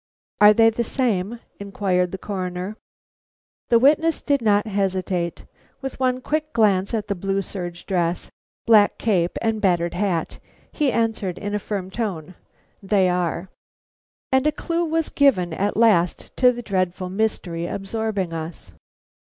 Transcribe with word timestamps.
"Are 0.39 0.51
they 0.51 0.71
the 0.71 0.83
same?" 0.83 1.41
inquired 1.59 2.11
the 2.11 2.17
Coroner. 2.17 2.75
The 3.69 3.77
witness 3.77 4.23
did 4.23 4.41
not 4.41 4.65
hesitate. 4.65 5.45
With 5.79 5.99
one 5.99 6.21
quick 6.21 6.53
glance 6.53 6.95
at 6.95 7.07
the 7.07 7.13
blue 7.13 7.43
serge 7.43 7.85
dress, 7.85 8.31
black 8.65 8.97
cape, 8.97 9.37
and 9.43 9.61
battered 9.61 9.93
hat, 9.93 10.39
he 10.71 10.91
answered 10.91 11.37
in 11.37 11.53
a 11.53 11.59
firm 11.59 11.91
tone: 11.91 12.33
"They 12.81 13.09
are." 13.09 13.49
And 14.31 14.47
a 14.47 14.51
clue 14.51 14.85
was 14.85 15.09
given 15.09 15.53
at 15.53 15.77
last 15.77 16.35
to 16.37 16.51
the 16.51 16.63
dreadful 16.63 17.11
mystery 17.11 17.67
absorbing 17.67 18.33
us. 18.33 18.71